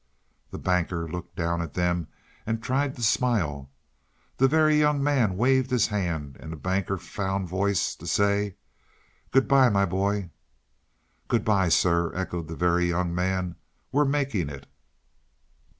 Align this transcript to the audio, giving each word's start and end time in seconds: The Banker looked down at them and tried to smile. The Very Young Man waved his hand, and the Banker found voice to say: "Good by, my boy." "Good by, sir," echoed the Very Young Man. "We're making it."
The 0.49 0.57
Banker 0.57 1.07
looked 1.07 1.35
down 1.35 1.61
at 1.61 1.75
them 1.75 2.07
and 2.47 2.63
tried 2.63 2.95
to 2.95 3.03
smile. 3.03 3.69
The 4.37 4.47
Very 4.47 4.79
Young 4.79 5.03
Man 5.03 5.37
waved 5.37 5.69
his 5.69 5.85
hand, 5.89 6.37
and 6.39 6.51
the 6.51 6.55
Banker 6.55 6.97
found 6.97 7.47
voice 7.47 7.93
to 7.97 8.07
say: 8.07 8.55
"Good 9.29 9.47
by, 9.47 9.69
my 9.69 9.85
boy." 9.85 10.31
"Good 11.27 11.45
by, 11.45 11.69
sir," 11.69 12.11
echoed 12.15 12.47
the 12.47 12.55
Very 12.55 12.87
Young 12.89 13.13
Man. 13.13 13.57
"We're 13.91 14.05
making 14.05 14.49
it." 14.49 14.65